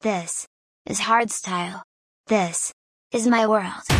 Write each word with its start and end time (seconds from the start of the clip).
This 0.00 0.46
is 0.86 1.00
hardstyle. 1.00 1.82
This 2.28 2.72
is 3.10 3.26
my 3.26 3.48
world. 3.48 3.97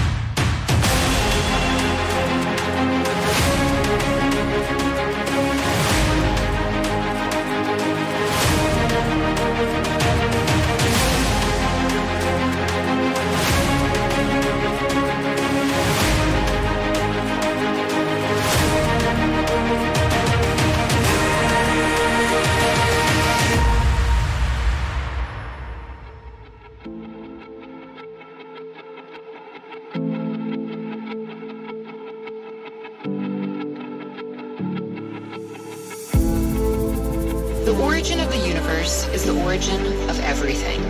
Origin 37.98 38.20
of 38.20 38.30
the 38.30 38.46
universe 38.46 39.08
is 39.08 39.24
the 39.24 39.42
origin 39.42 39.84
of 40.08 40.20
everything. 40.20 40.80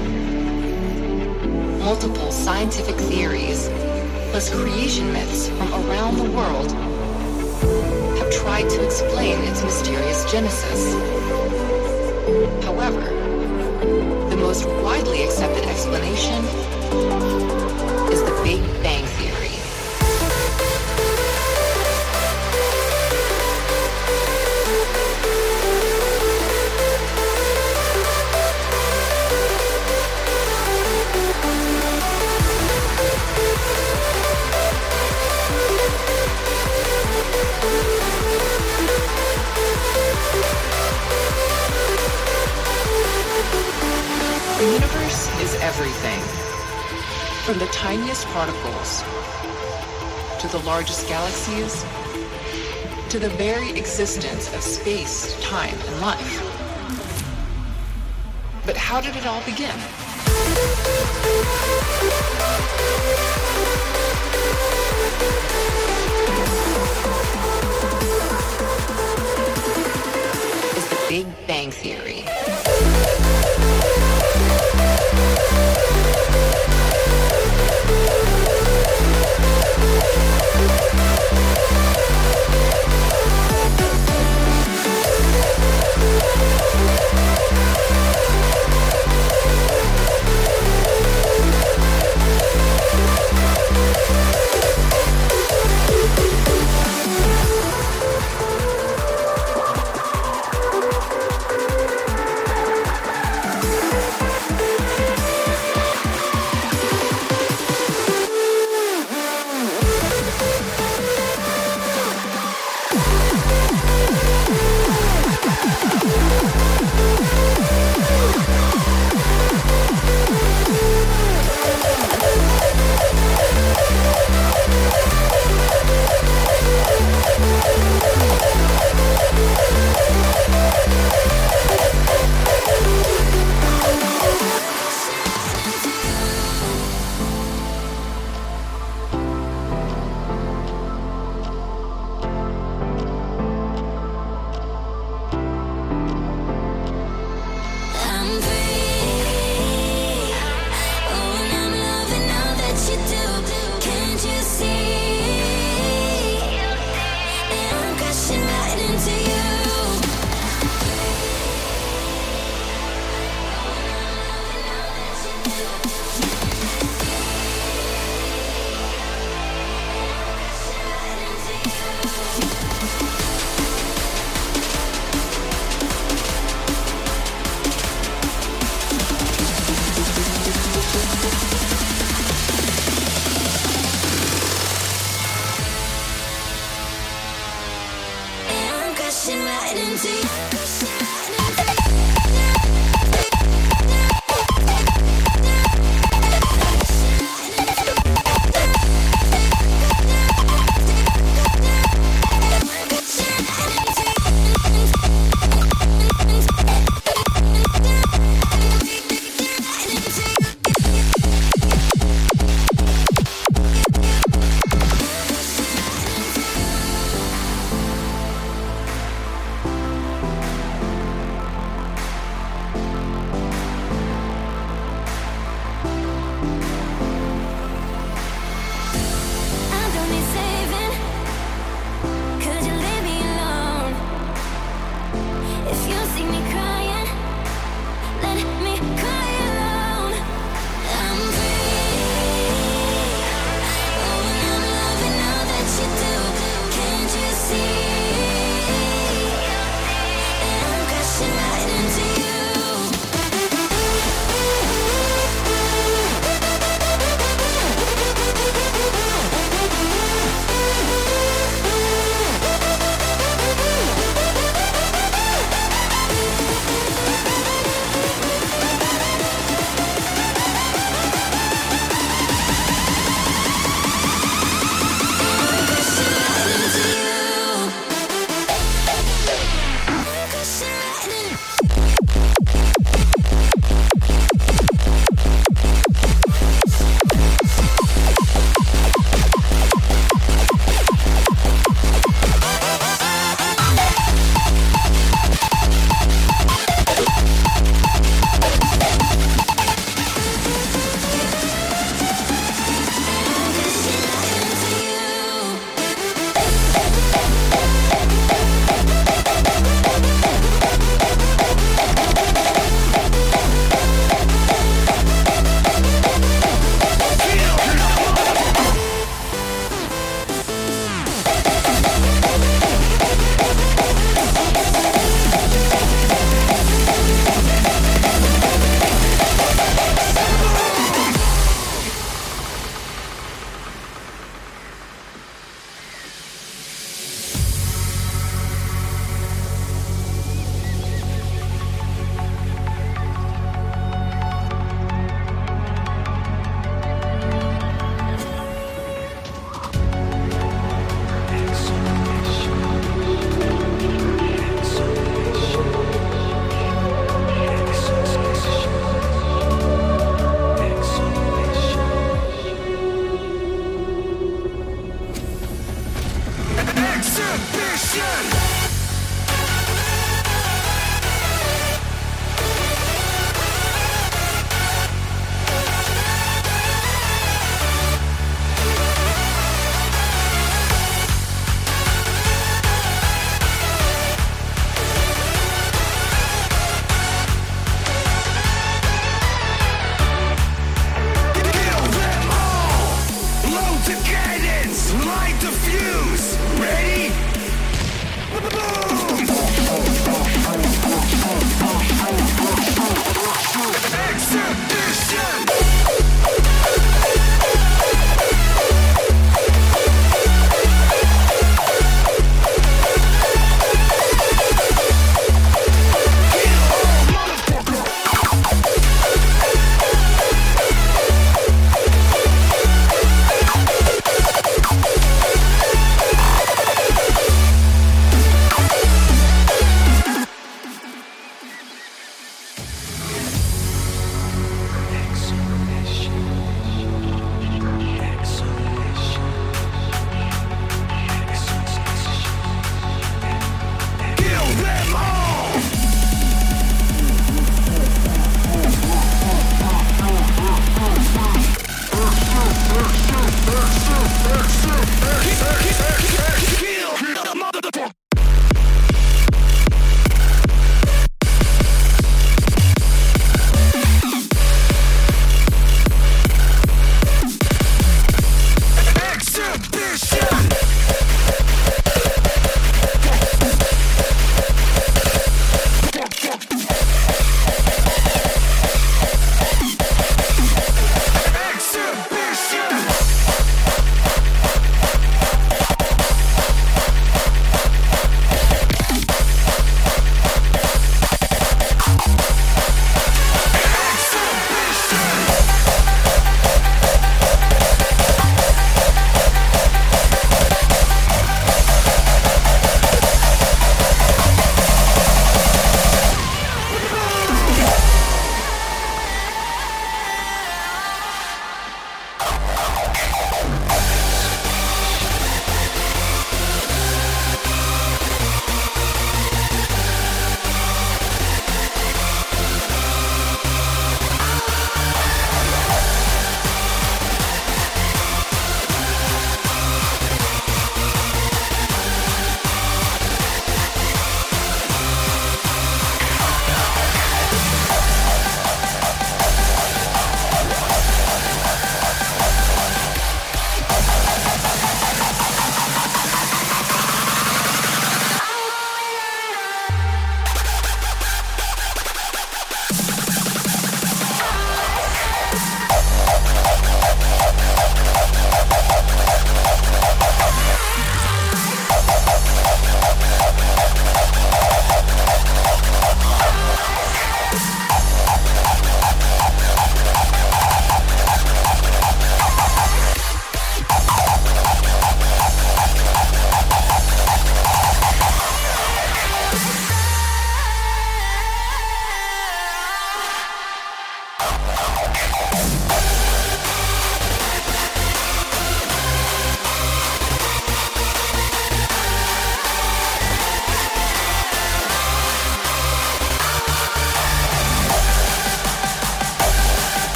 Multiple 1.78 2.30
scientific 2.30 2.96
theories, 2.96 3.70
plus 4.30 4.54
creation 4.54 5.10
myths 5.10 5.48
from 5.48 5.72
around 5.72 6.16
the 6.18 6.30
world, 6.36 6.70
have 8.18 8.30
tried 8.30 8.68
to 8.68 8.84
explain 8.84 9.38
its 9.44 9.62
mysterious 9.62 10.30
genesis. 10.30 10.92
However, 12.62 13.00
the 14.28 14.36
most 14.36 14.66
widely 14.84 15.22
accepted 15.22 15.64
explanation 15.64 16.44
is 18.12 18.22
the 18.22 18.38
Big 18.44 18.60
Bang 18.82 19.06
Theory. 19.16 19.27
The 44.58 44.64
universe 44.64 45.28
is 45.40 45.54
everything. 45.60 46.20
From 47.44 47.60
the 47.60 47.66
tiniest 47.66 48.26
particles 48.26 49.04
to 50.40 50.48
the 50.48 50.58
largest 50.66 51.06
galaxies 51.06 51.84
to 53.08 53.20
the 53.20 53.28
very 53.38 53.70
existence 53.78 54.52
of 54.56 54.60
space, 54.60 55.40
time, 55.40 55.78
and 55.86 56.00
life. 56.00 56.42
But 58.66 58.76
how 58.76 59.00
did 59.00 59.14
it 59.14 59.26
all 59.26 59.44
begin? 59.44 59.76
Is 70.76 70.88
the 70.88 71.06
Big 71.08 71.46
Bang 71.46 71.70
Theory. 71.70 73.07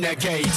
With 0.00 0.47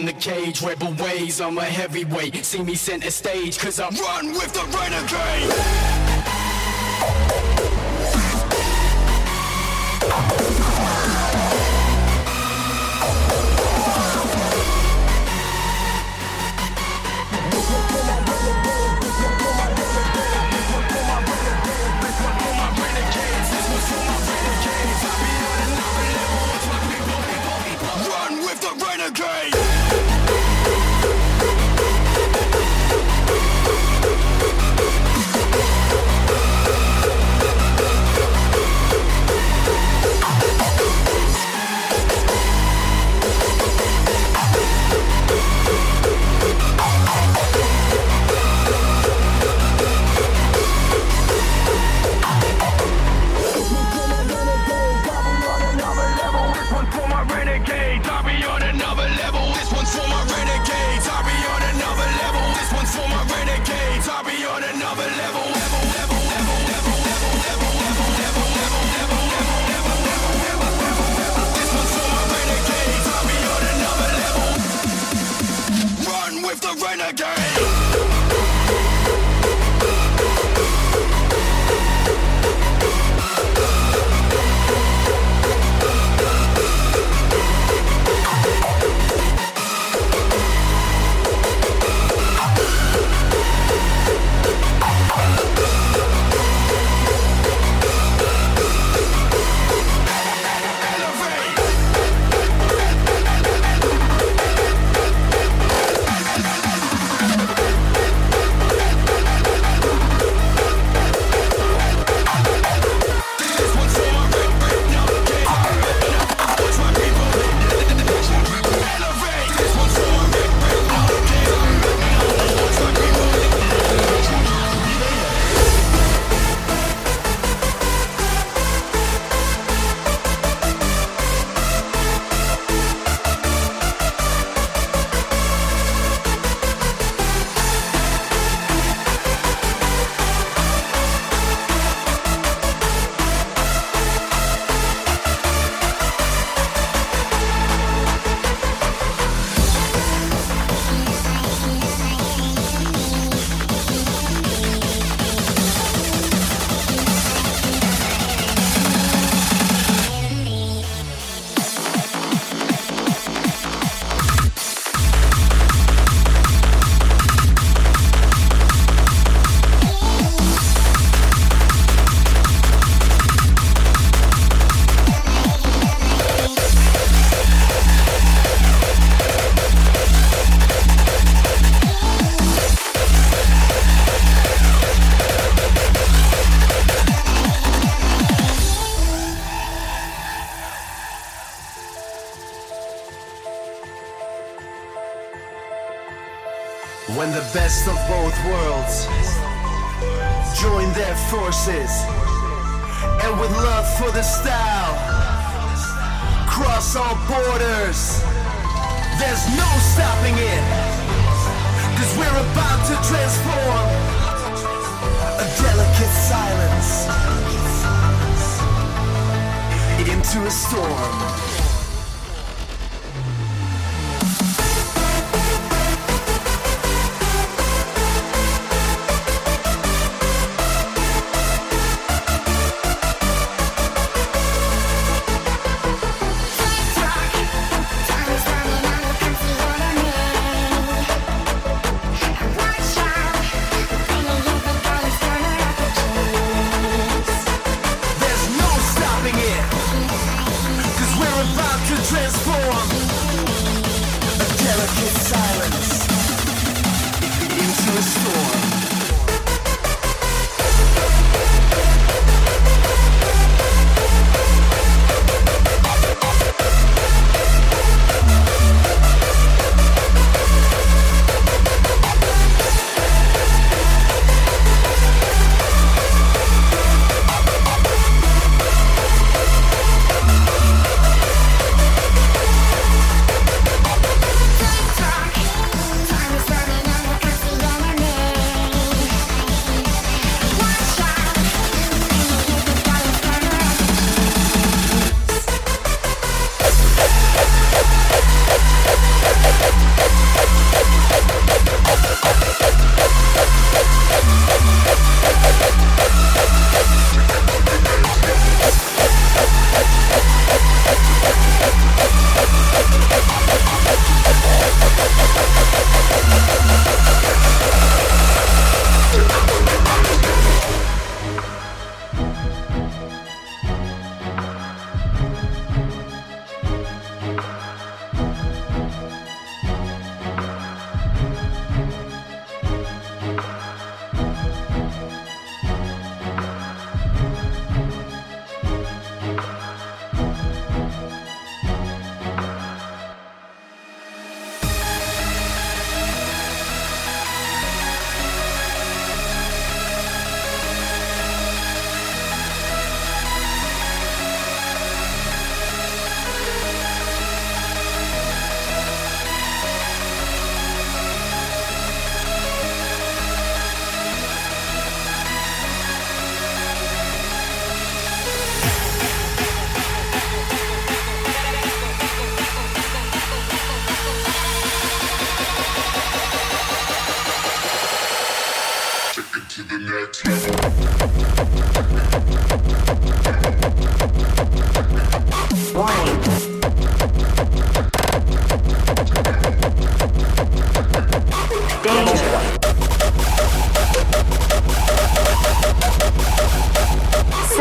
from 0.00 0.06
the 0.06 0.12
cage, 0.14 0.62
rebel 0.62 0.94
ways, 0.94 1.42
I'm 1.42 1.58
a 1.58 1.64
heavyweight. 1.64 2.42
See 2.42 2.62
me 2.62 2.74
center 2.74 3.10
stage, 3.10 3.58
cause 3.58 3.78
I 3.78 3.90
run 3.90 4.32
with 4.32 4.50
the 4.54 4.64
renegade. 4.74 5.99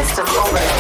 system 0.10 0.28
over. 0.38 0.79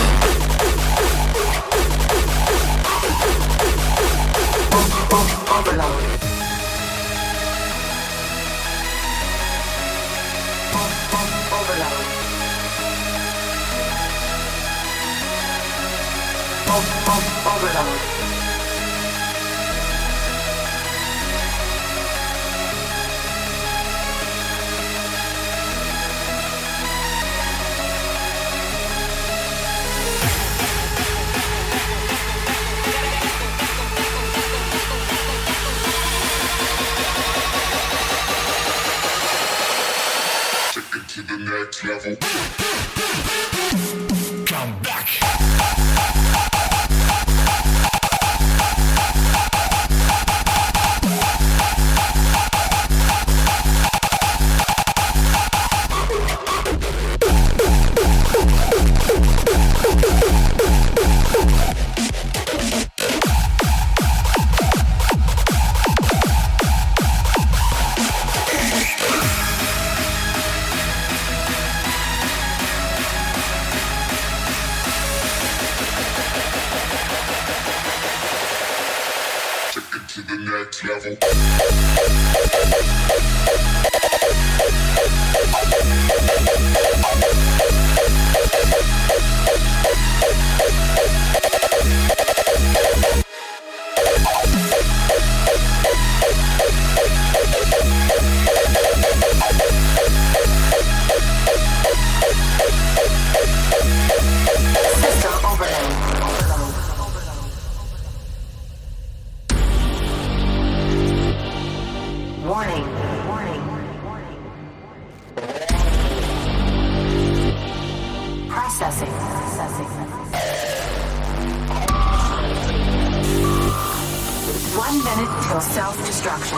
Until 124.91 125.61
self-destruction. 125.61 126.57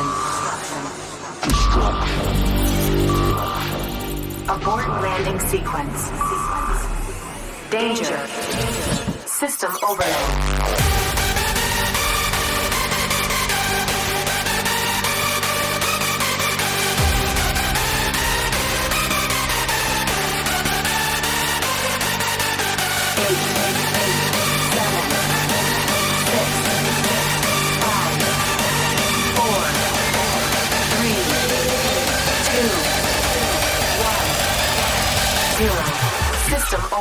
Abort 4.48 4.88
landing 5.02 5.40
sequence. 5.50 6.12
Danger. 7.70 8.28
System 9.28 9.72
overload. 9.86 11.01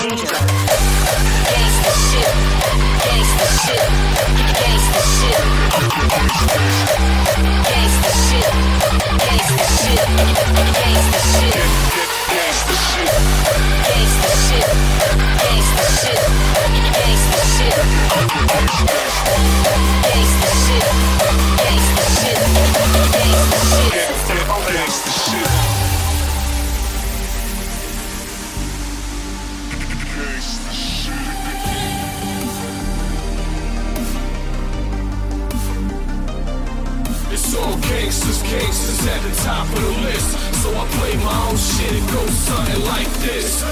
Danger. 0.00 0.24
Gangsta 1.52 1.92
shit. 2.08 2.30
Gangsta 3.04 3.46
shit. 3.60 3.84
Gangsta 4.56 5.00
shit. 5.14 5.38
Gangsta 7.68 8.10
shit. 8.24 8.48
Gangsta 9.28 9.64
shit. 9.76 10.00
Gangsta 10.80 11.18
shit. 11.36 11.54
Gangsta 12.32 12.74
shit. 12.88 13.12
Gangsta 13.84 14.32
shit. 14.48 14.68
Gangsta 15.44 15.84
shit. 16.00 16.20
Gangsta 16.96 17.40
shit. 17.52 17.76
Gangsta 20.08 20.50
shit. 20.64 21.29
At 39.06 39.22
the 39.22 39.34
top 39.42 39.66
of 39.66 39.80
the 39.80 40.02
list. 40.02 40.36
So 40.62 40.68
I 40.76 40.86
play 40.98 41.16
my 41.24 41.48
own 41.48 41.56
shit, 41.56 41.92
it 41.92 42.06
goes 42.12 42.30
something 42.30 42.84
like 42.84 43.08
this. 43.24 43.62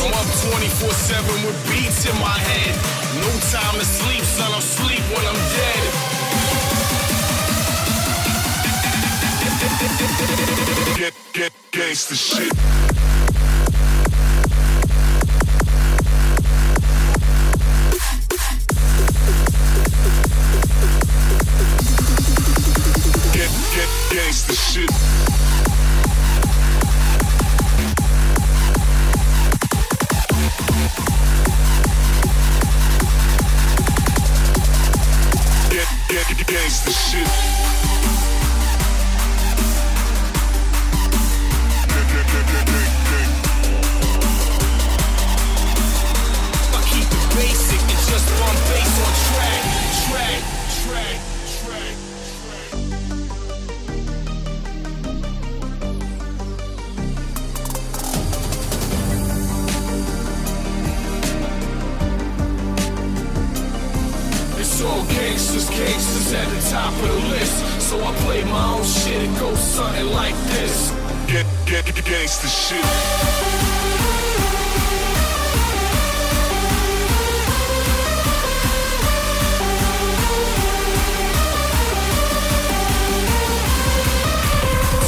I'm 0.00 0.12
up 0.12 0.26
24-7 0.42 1.46
with 1.46 1.58
beats 1.70 2.06
in 2.06 2.16
my 2.18 2.38
head. 2.48 2.74
No 3.22 3.30
time 3.52 3.78
to 3.78 3.84
sleep, 3.84 4.24
son, 4.24 4.52
I'll 4.52 4.60
sleep 4.60 5.02
when 5.14 5.24
I'm 5.26 5.40
dead 5.54 6.14
the 12.02 12.16
shit. 12.16 13.43
Gangsters, 65.76 66.32
gangsters 66.32 66.32
at 66.32 66.48
the 66.48 66.70
top 66.70 66.92
of 66.92 67.08
the 67.08 67.28
list. 67.30 67.82
So 67.82 68.02
I 68.02 68.14
play 68.24 68.44
my 68.44 68.74
own 68.74 68.84
shit, 68.84 69.22
it 69.22 69.38
goes 69.38 69.58
something 69.58 70.06
like 70.06 70.36
this. 70.54 70.90
Get, 71.26 71.46
get, 71.66 71.84
get 71.86 72.04
gangster 72.04 72.48
shit. 72.48 72.84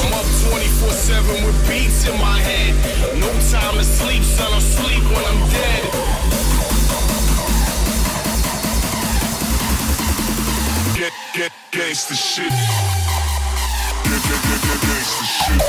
I'm 0.02 0.12
up 0.12 0.26
24-7 0.26 1.46
with 1.46 1.68
beats 1.68 2.06
in 2.08 2.18
my 2.20 2.38
head. 2.40 2.74
No 3.20 3.28
time 3.50 3.76
to 3.76 3.84
sleep, 3.84 4.22
son, 4.22 4.52
I'll 4.52 4.60
sleep 4.60 5.02
when 5.04 5.24
I'm 5.24 5.50
dead. 5.50 6.35
gangster 11.76 12.14
shit. 12.14 12.50
Gangster 14.80 15.24
shit. 15.24 15.60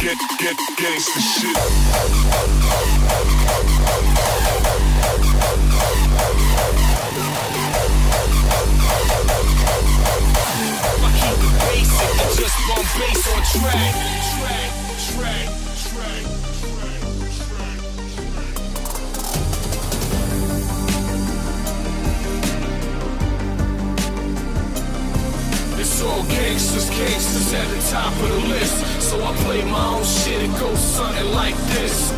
Get 0.00 0.18
get 0.38 0.58
gangster 0.78 1.20
shit. 1.20 1.56
I 10.96 11.10
keep 11.18 11.40
it 11.42 11.54
basic, 11.66 12.10
just 12.38 12.56
one 12.70 12.86
bass 12.98 13.22
on 13.34 13.42
track. 13.60 14.33
Gangsters, 26.54 26.88
gangsters 26.90 27.52
at 27.52 27.68
the 27.68 27.90
top 27.90 28.12
of 28.12 28.28
the 28.28 28.48
list. 28.48 29.02
So 29.02 29.20
I 29.24 29.34
play 29.38 29.64
my 29.64 29.96
own 29.96 30.04
shit, 30.04 30.40
it 30.40 30.60
goes 30.60 30.78
something 30.78 31.32
like 31.32 31.56
this. 31.74 32.12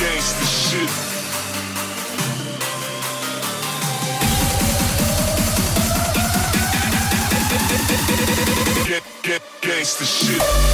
Gangsta 0.00 0.46
shit. 0.46 0.90
Get, 8.88 9.02
get, 9.22 9.42
gangsta 9.60 10.04
shit. 10.04 10.73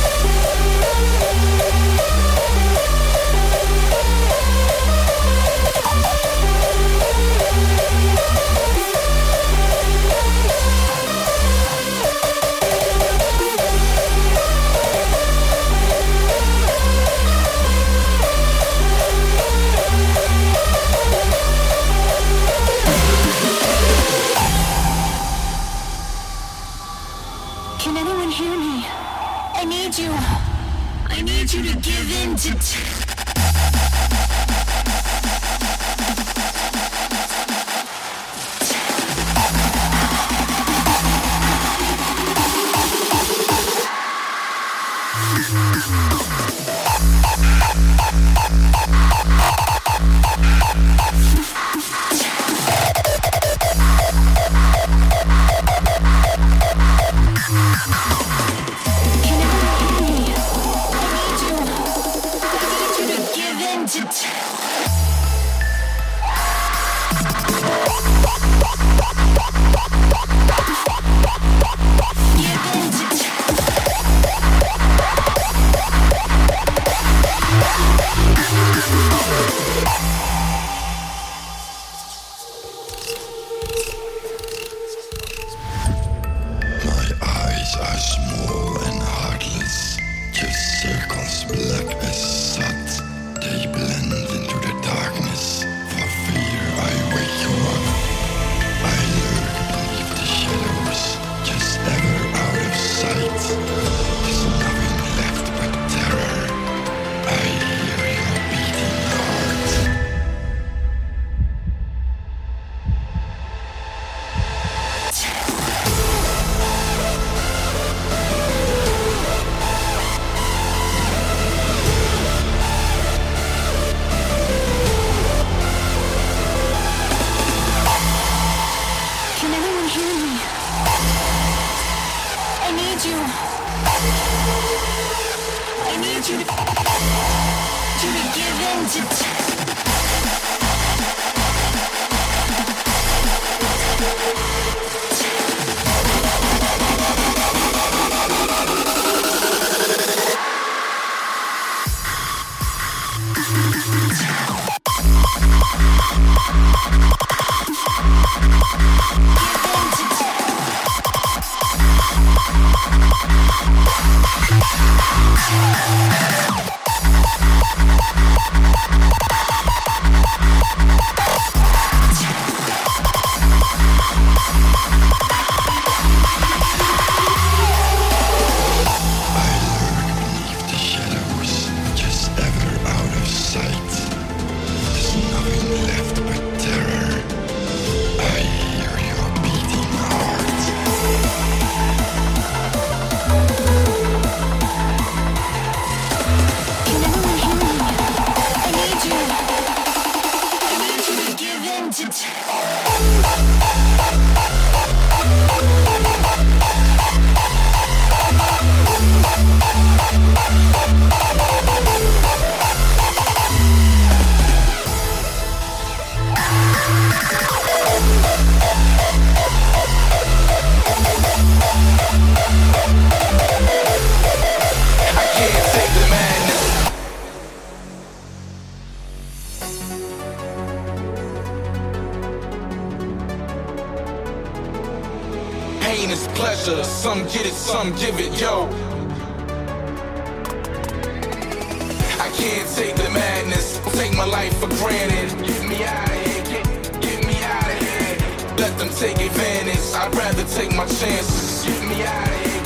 Can't 242.40 242.68
take 242.74 242.96
the 242.96 243.10
madness. 243.10 243.78
Take 244.00 244.16
my 244.16 244.24
life 244.24 244.56
for 244.58 244.68
granted. 244.80 245.28
Get 245.46 245.62
me 245.68 245.84
out 245.84 246.08
of 246.08 246.20
here. 246.24 246.44
Get, 246.50 246.64
get 247.02 247.26
me 247.26 247.36
out 247.44 247.70
of 247.70 247.78
here. 247.84 248.16
Let 248.56 248.72
them 248.78 248.88
take 248.96 249.18
advantage. 249.20 249.86
I'd 249.94 250.14
rather 250.14 250.44
take 250.56 250.72
my 250.74 250.86
chances. 250.86 251.64
Get 251.66 251.82
me 251.88 252.02
out 252.02 252.28
of 252.28 252.40
here. 252.46 252.62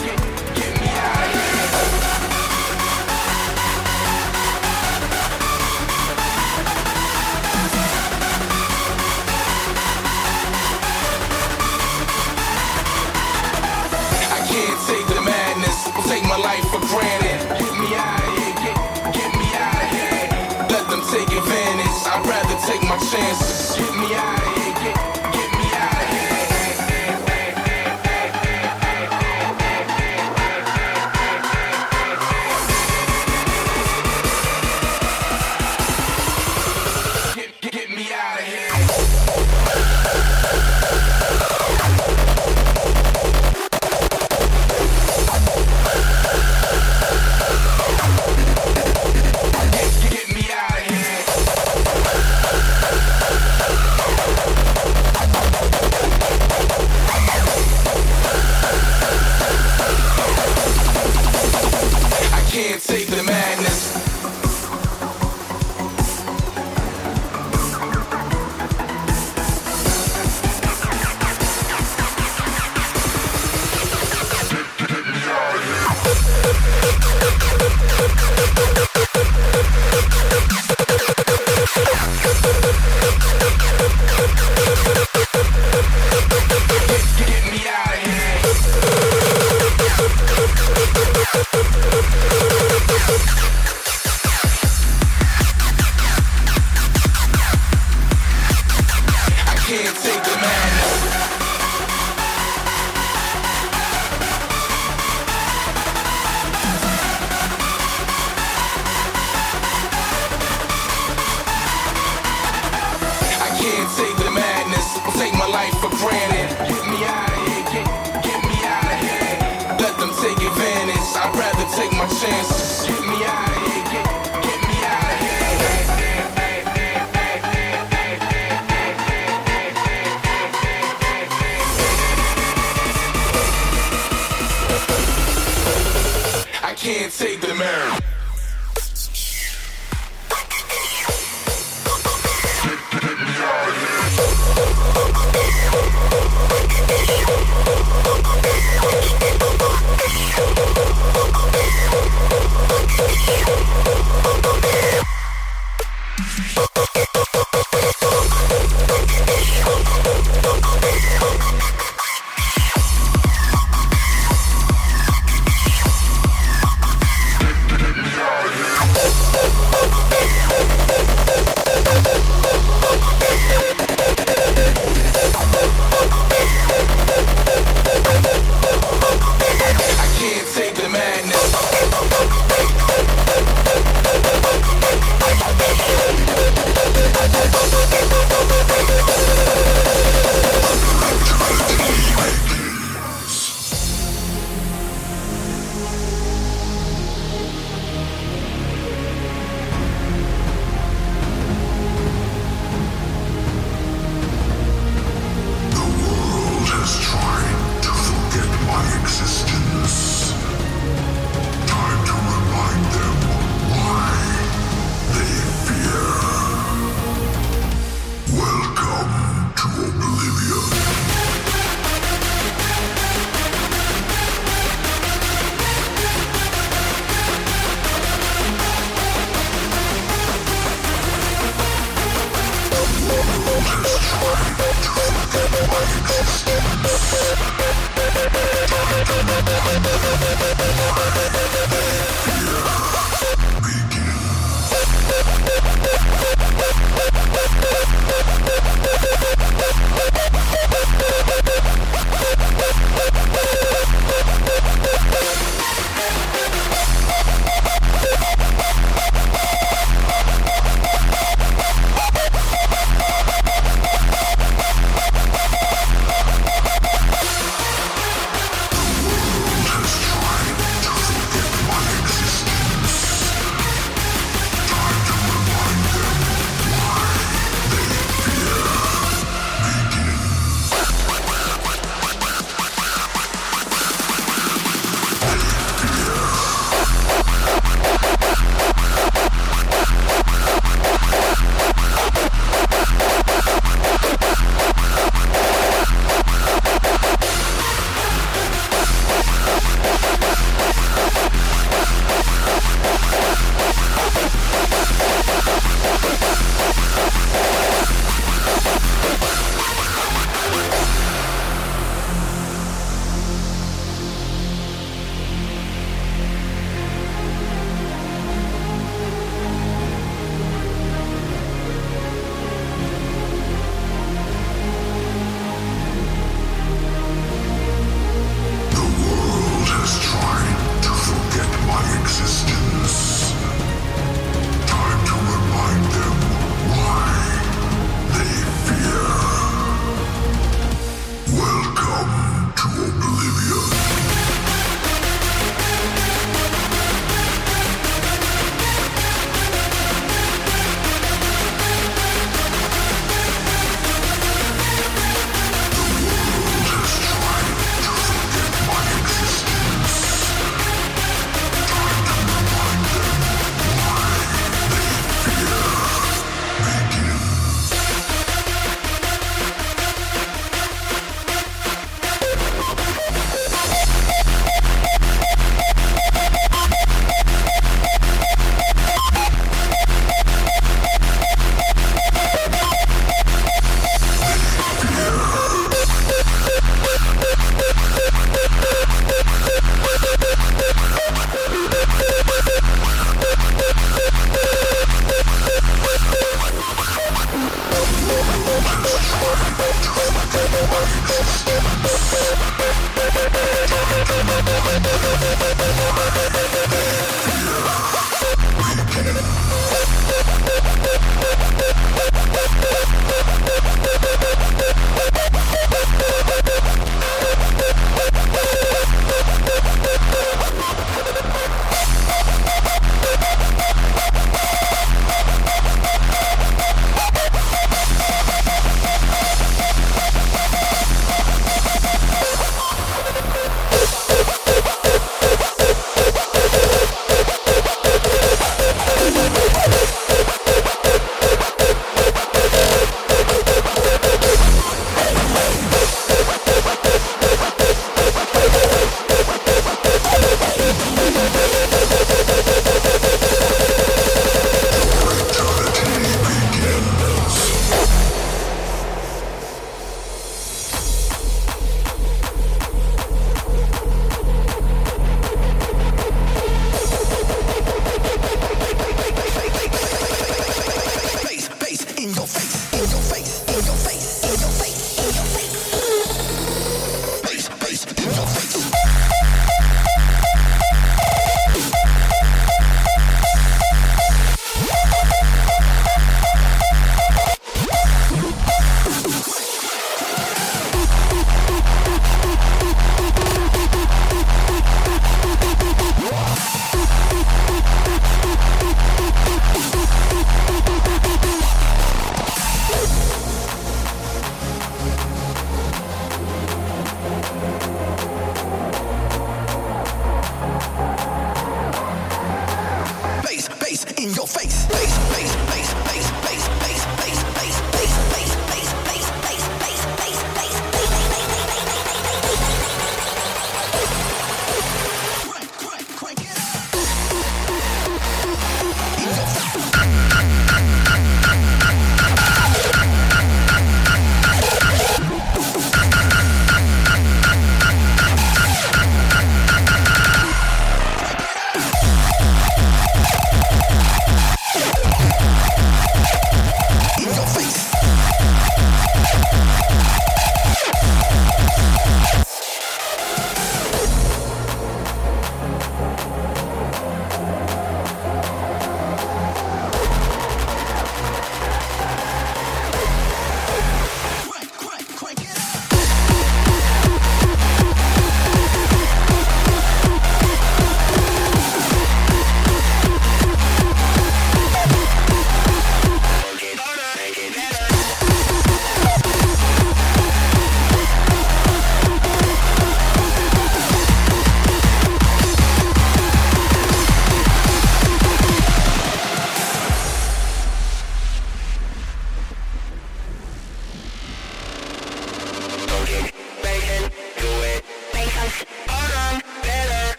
Get, 0.58 0.72
me 0.80 0.88
out 1.02 1.24
of 1.24 1.32
here. 1.34 1.54
I 14.36 14.40
can't 14.50 14.80
take 14.86 15.06
the 15.14 15.20
madness, 15.20 15.78
take 16.08 16.24
my 16.24 16.36
life 16.36 16.64
for 16.70 16.80
granted. 16.92 17.63
Take 21.14 21.30
advantage, 21.30 21.98
I'd 22.10 22.26
rather 22.26 22.58
take 22.66 22.82
my 22.82 22.98
chances. 22.98 23.76
Get 23.76 23.94
me 23.94 24.14
out 24.14 24.42
of 24.42 24.56
here, 24.56 24.63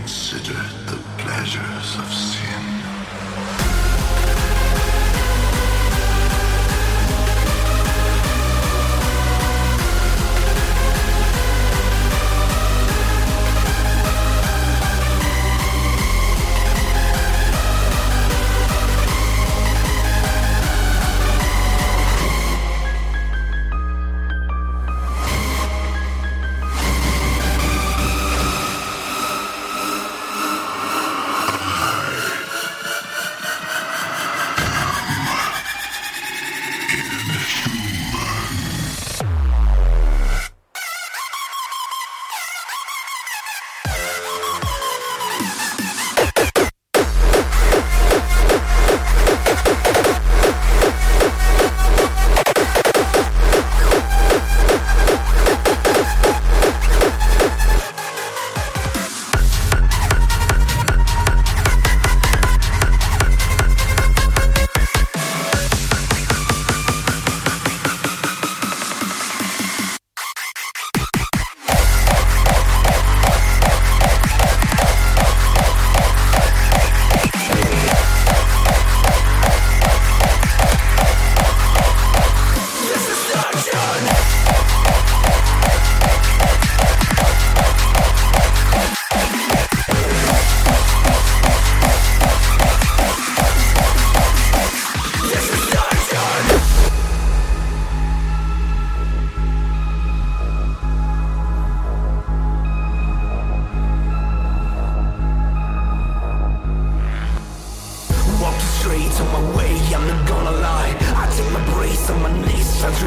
Consider 0.00 0.54
the 0.86 0.98
pleasures 1.18 1.98
of 1.98 2.10
sin. 2.10 2.79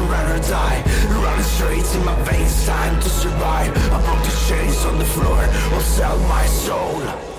Run 0.00 0.26
or 0.32 0.40
die. 0.42 0.82
Running 1.08 1.44
straight 1.44 1.94
in 1.94 2.04
my 2.04 2.16
veins, 2.22 2.66
time 2.66 3.00
to 3.00 3.08
survive. 3.08 3.70
I 3.92 3.98
broke 4.04 4.24
the 4.24 4.34
chains 4.48 4.84
on 4.84 4.98
the 4.98 5.04
floor, 5.04 5.40
or 5.74 5.80
sell 5.80 6.18
my 6.28 6.46
soul. 6.46 7.33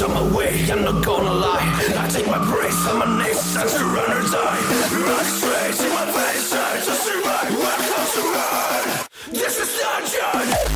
Straight 0.00 0.16
on 0.16 0.30
my 0.30 0.34
way, 0.34 0.66
I'm 0.70 0.82
not 0.82 1.04
gonna 1.04 1.30
lie. 1.30 1.60
I 1.98 2.08
take 2.08 2.26
my 2.26 2.38
my 2.98 3.22
knees, 3.22 3.52
time 3.52 3.68
to 3.68 3.84
run 3.84 4.10
or 4.10 4.22
die. 4.30 4.60
Running 4.96 5.24
straight 5.26 5.78
in 5.84 5.92
my 5.92 6.06
veins, 6.16 6.50
time 6.50 6.80
to 6.86 6.92
survive. 7.04 7.50
Welcome 7.50 8.06
to 8.14 8.22
run. 8.32 9.06
This 9.30 9.58
is 9.60 9.78
dungeon. 9.78 10.69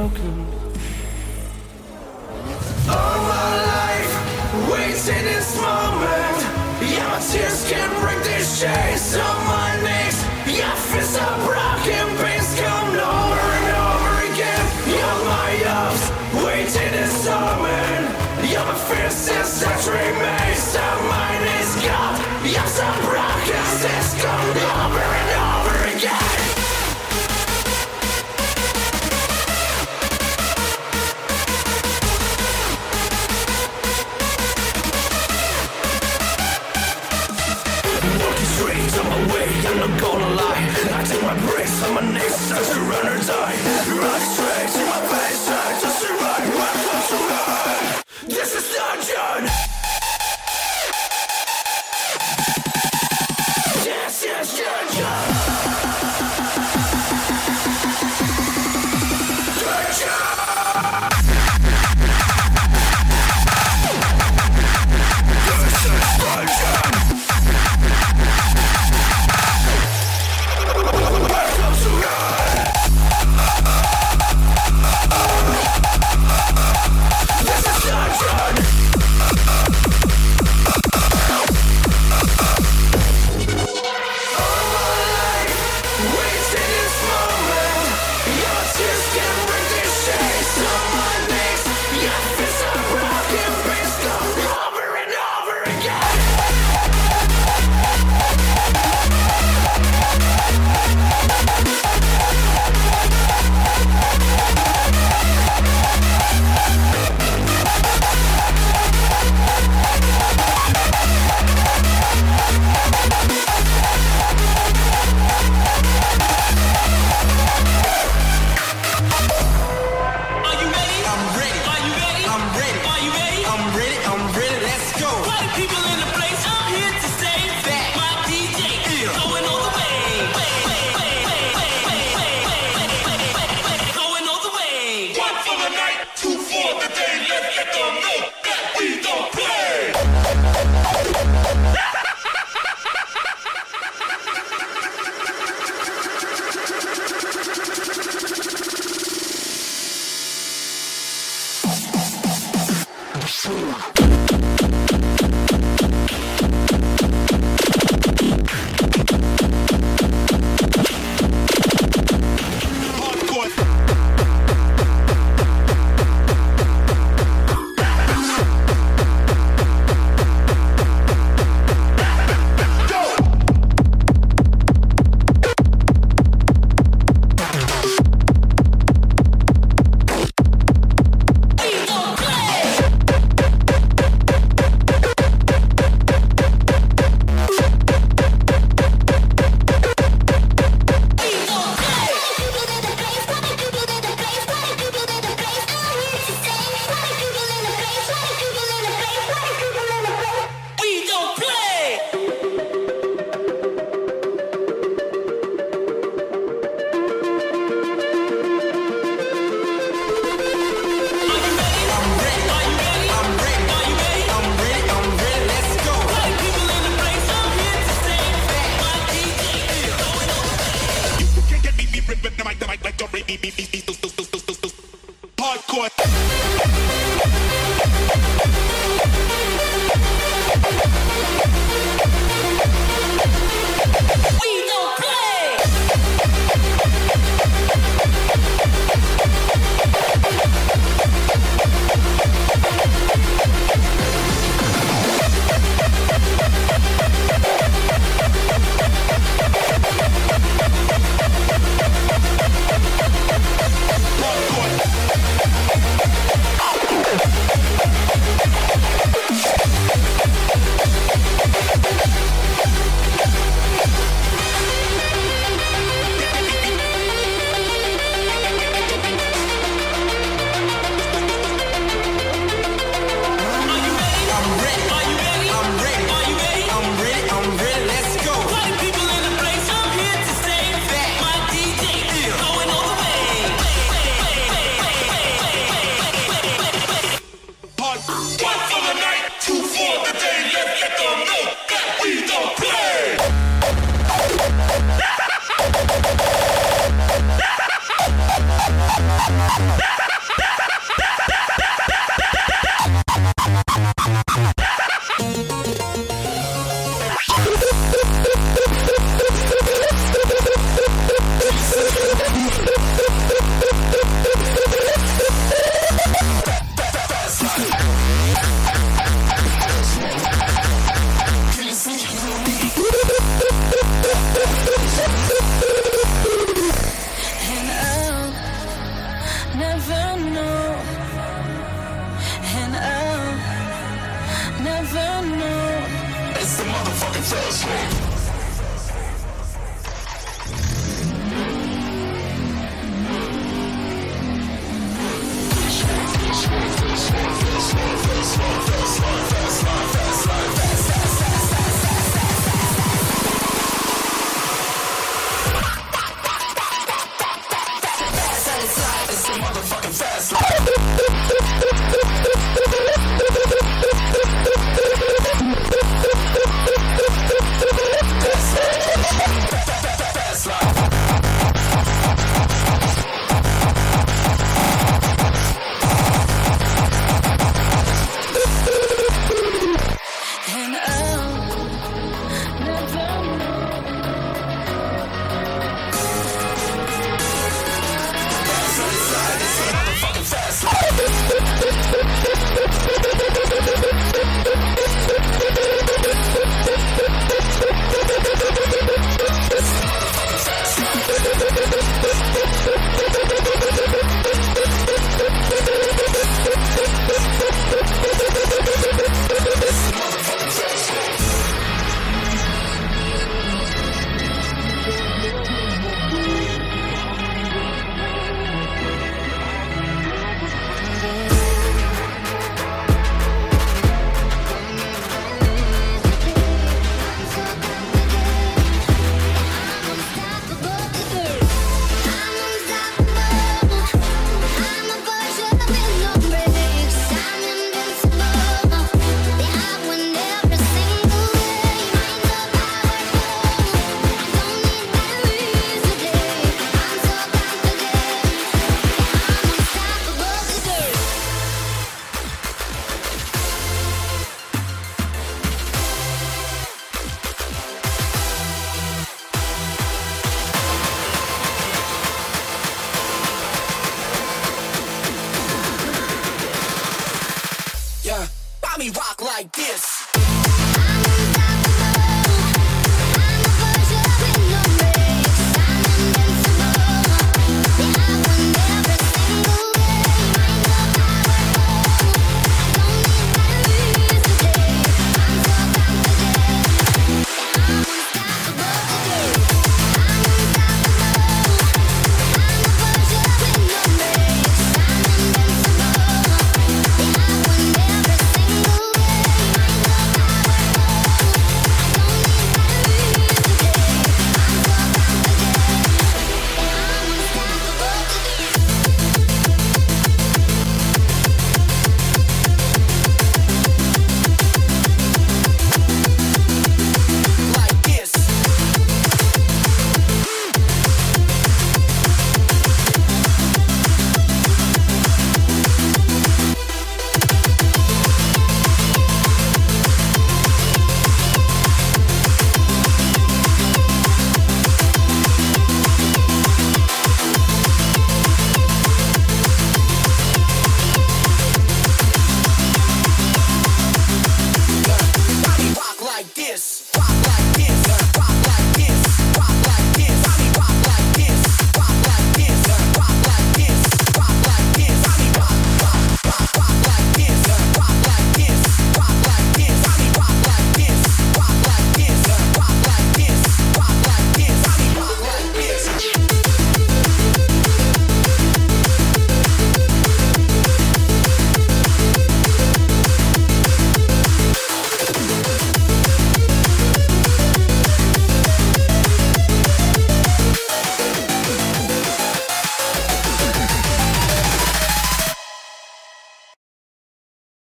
Broken. 0.00 0.46
All 2.88 3.18
my 3.34 3.48
life, 3.74 4.12
waiting 4.72 5.24
this 5.24 5.50
moment. 5.60 6.38
My 7.10 7.18
tears 7.30 7.68
can't 7.68 7.94
break 8.00 8.20
these 8.24 8.60
chains 8.60 9.14
on 9.16 9.38
my 9.54 9.70
knees. 9.84 10.18
Yeah, 10.56 10.74
feel 10.88 11.02
so 11.02 11.26
broken, 11.44 12.06
pains 12.20 12.50
come 12.60 12.90
over 12.96 13.48
and 13.58 13.68
over 13.88 14.14
again. 14.30 14.64
Yeah, 14.96 15.16
my 15.32 15.52
ups, 15.80 16.04
waiting 16.44 16.92
this 16.96 17.26
moment. 17.26 18.06
My 18.40 18.74
fears 18.88 19.28
is 19.28 19.48
such 19.48 19.86
remains 19.86 20.39